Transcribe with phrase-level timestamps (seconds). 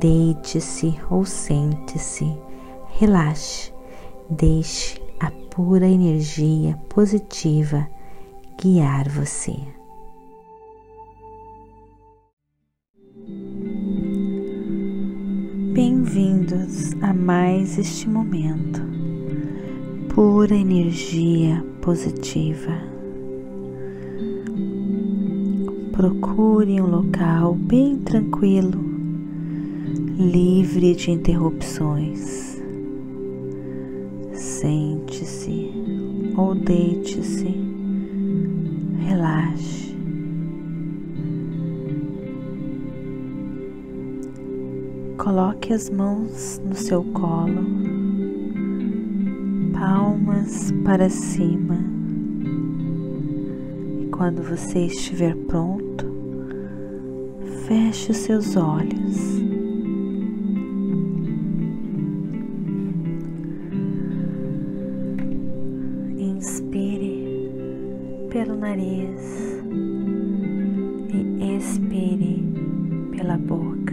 [0.00, 2.26] Deite-se ou sente-se,
[2.98, 3.70] relaxe,
[4.30, 7.86] deixe a pura energia positiva
[8.58, 9.54] guiar você.
[15.74, 18.80] Bem-vindos a mais este momento,
[20.14, 22.72] pura energia positiva.
[25.92, 28.91] Procure um local bem tranquilo
[30.18, 32.60] livre de interrupções.
[34.32, 35.72] Sente-se
[36.36, 37.54] ou deite-se,
[39.00, 39.96] relaxe.
[45.16, 47.64] Coloque as mãos no seu colo,
[49.72, 51.78] palmas para cima.
[54.02, 56.06] E quando você estiver pronto,
[57.66, 59.41] feche os seus olhos.
[68.30, 69.62] Pelo nariz
[71.12, 72.42] e expire
[73.16, 73.92] pela boca.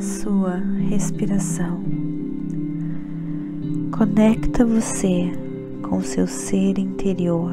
[0.00, 0.56] Sua
[0.88, 2.01] respiração
[3.92, 5.30] Conecta você
[5.82, 7.52] com seu ser interior.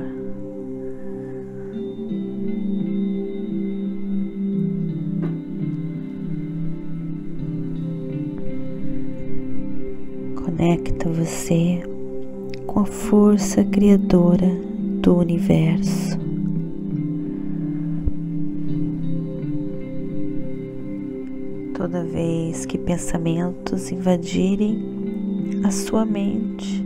[10.34, 11.84] Conecta você
[12.66, 14.50] com a força criadora
[15.02, 16.18] do universo.
[21.76, 24.99] Toda vez que pensamentos invadirem
[25.64, 26.84] a sua mente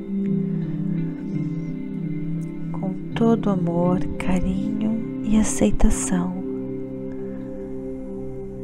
[2.71, 6.43] com todo amor, carinho e aceitação.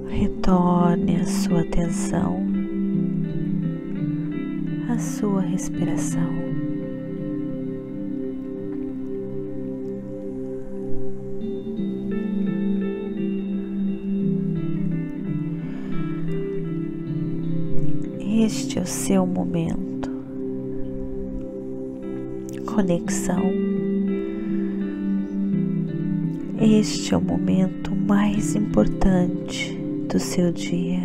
[0.08, 2.40] Retorne a sua atenção
[4.90, 6.40] à sua respiração.
[18.20, 19.89] Este é o seu momento
[22.80, 23.44] conexão.
[26.62, 31.02] Este é o momento mais importante do seu dia.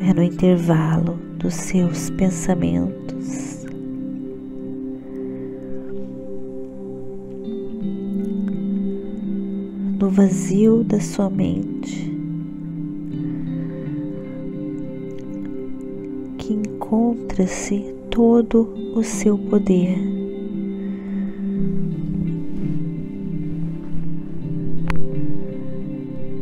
[0.00, 3.66] É no intervalo dos seus pensamentos.
[10.00, 12.15] No vazio da sua mente.
[16.86, 19.98] Encontra-se todo o seu poder.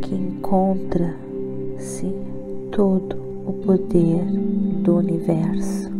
[0.03, 2.13] Que encontra-se
[2.71, 3.15] todo
[3.47, 4.23] o poder
[4.83, 5.94] do universo.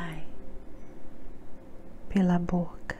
[0.00, 0.22] Sai
[2.08, 2.96] pela boca.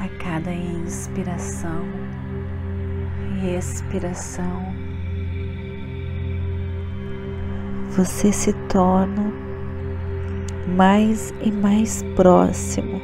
[0.00, 1.84] A cada inspiração
[3.40, 4.74] e expiração,
[7.96, 9.47] você se torna
[10.76, 13.00] mais e mais próximo,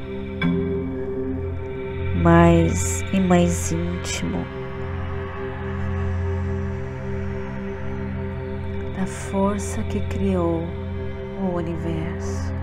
[2.22, 4.44] mais e mais íntimo
[8.96, 10.62] da força que criou
[11.40, 12.53] o universo.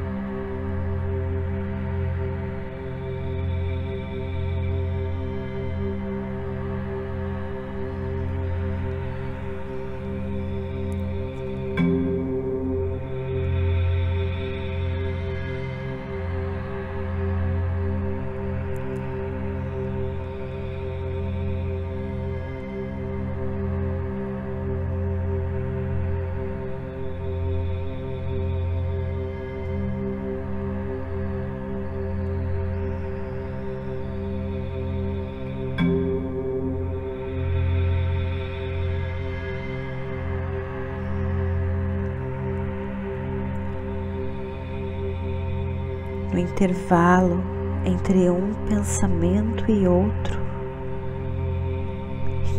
[46.61, 47.43] Intervalo
[47.83, 50.39] entre um pensamento e outro,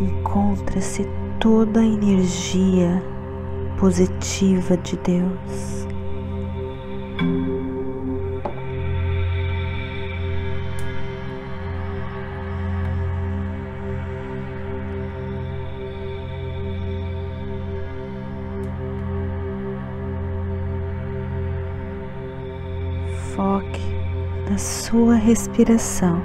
[0.01, 1.07] encontra-se
[1.39, 3.01] toda a energia
[3.79, 5.92] positiva de Deus.
[23.35, 23.81] Foque
[24.49, 26.21] na sua respiração.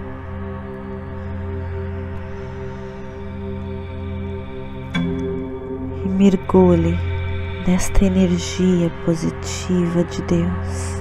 [6.05, 6.97] E mergulhe
[7.67, 10.99] nesta energia positiva de Deus.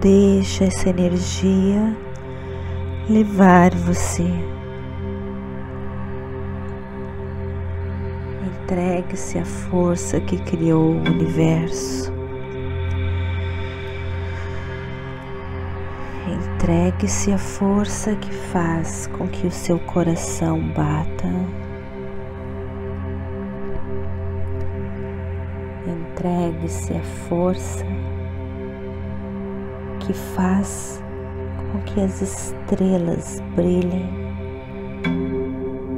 [0.00, 1.96] Deixa essa energia
[3.08, 4.57] levar você.
[8.70, 12.12] Entregue-se à força que criou o universo.
[16.28, 21.32] Entregue-se à força que faz com que o seu coração bata.
[25.86, 27.86] Entregue-se à força
[30.00, 31.02] que faz
[31.72, 34.10] com que as estrelas brilhem,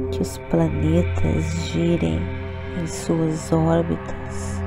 [0.09, 2.40] que os planetas girem
[2.77, 4.61] em suas órbitas,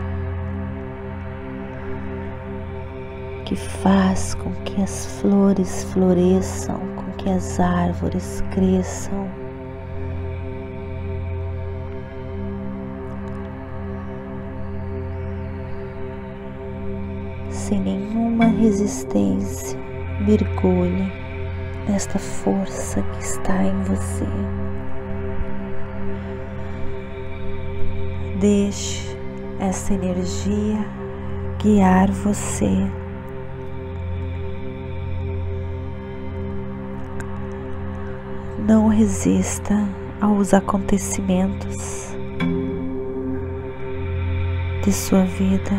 [3.45, 9.29] que faz com que as flores floresçam, com que as árvores cresçam.
[17.51, 19.79] Sem nenhuma resistência,
[20.21, 21.11] mergulhe
[21.89, 24.64] nesta força que está em você.
[28.45, 29.17] Deixe
[29.59, 30.85] essa energia
[31.63, 32.69] guiar você.
[38.69, 39.75] Não resista
[40.21, 42.15] aos acontecimentos
[44.83, 45.73] de sua vida.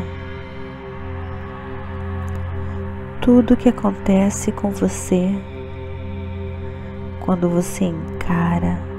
[3.21, 5.29] Tudo que acontece com você
[7.23, 8.94] quando você encara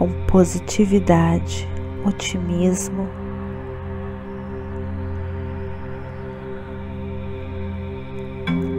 [0.00, 1.68] com positividade,
[2.06, 3.06] otimismo.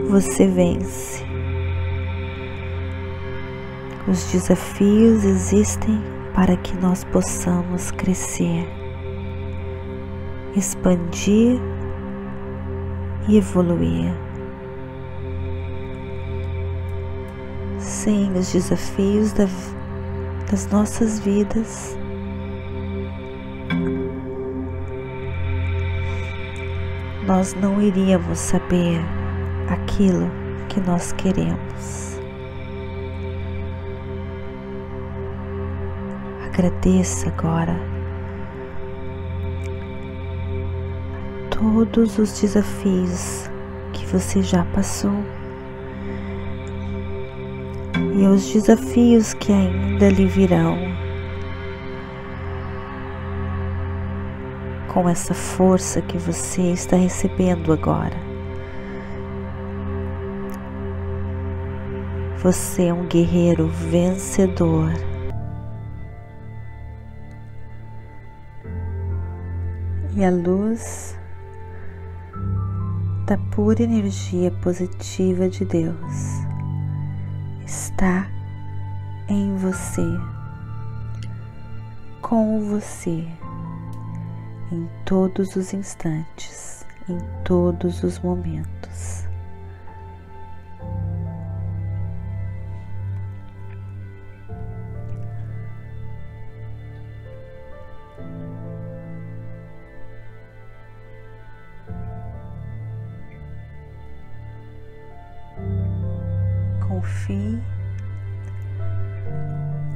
[0.08, 1.24] Você vence.
[4.08, 6.02] Os desafios existem
[6.34, 8.68] para que nós possamos crescer,
[10.56, 11.56] expandir
[13.28, 14.12] e evoluir.
[17.78, 19.81] Sem os desafios da vida,
[20.52, 21.96] das nossas vidas.
[27.26, 29.00] Nós não iríamos saber
[29.70, 30.30] aquilo
[30.68, 32.20] que nós queremos.
[36.44, 37.74] Agradeça agora
[41.48, 43.50] todos os desafios
[43.94, 45.24] que você já passou
[48.14, 50.76] e aos desafios que ainda lhe virão.
[54.92, 58.16] Com essa força que você está recebendo agora.
[62.42, 64.92] Você é um guerreiro vencedor.
[70.14, 71.18] E a luz
[73.26, 76.41] da pura energia positiva de Deus
[77.92, 78.26] está
[79.28, 80.06] em você,
[82.20, 83.26] com você,
[84.72, 89.22] em todos os instantes, em todos os momentos.
[106.88, 107.81] confie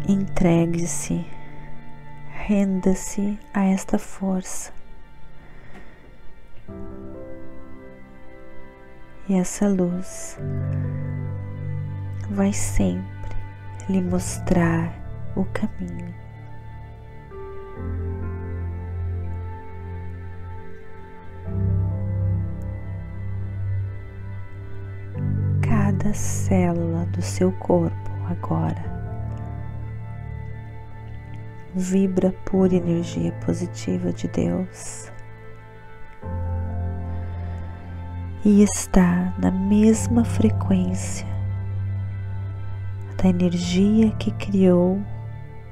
[0.09, 1.27] entregue-se,
[2.31, 4.73] renda-se a esta força.
[9.29, 10.39] E essa luz
[12.31, 13.37] vai sempre
[13.89, 14.93] lhe mostrar
[15.35, 16.15] o caminho.
[25.69, 28.96] Cada célula do seu corpo agora
[31.77, 35.13] vibra por energia positiva de Deus
[38.43, 41.27] e está na mesma frequência
[43.23, 45.03] da energia que criou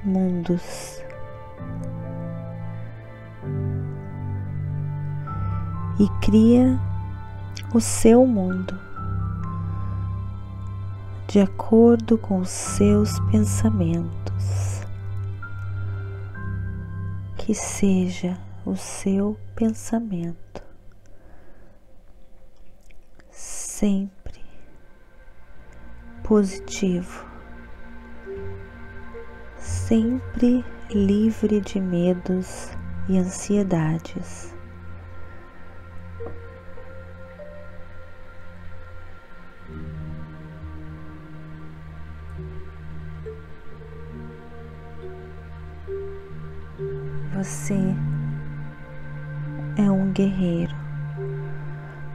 [0.05, 1.03] mundos.
[5.99, 6.79] E cria
[7.73, 8.79] o seu mundo
[11.29, 14.24] de acordo com os seus pensamentos.
[17.45, 20.63] Que seja o seu pensamento
[23.31, 24.43] sempre
[26.23, 27.27] positivo,
[29.59, 32.71] sempre livre de medos
[33.11, 34.54] e ansiedades.
[47.35, 47.75] Você
[49.77, 50.73] é um guerreiro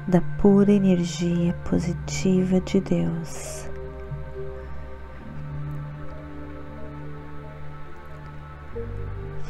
[0.08, 3.70] da pura energia positiva de Deus.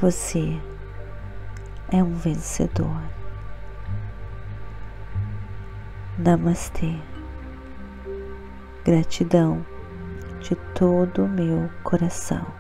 [0.02, 0.60] Você
[1.92, 3.04] é um vencedor.
[6.18, 6.98] Namastê.
[8.84, 9.64] Gratidão
[10.42, 12.59] de todo o meu coração.